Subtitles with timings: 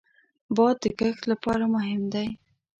[0.55, 2.27] باد د کښت لپاره مهم دی